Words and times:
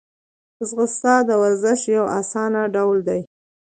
ځغاسته 0.67 1.13
د 1.27 1.29
ورزش 1.41 1.79
یو 1.95 2.05
آسانه 2.19 2.61
ډول 2.75 2.97
دی 3.07 3.21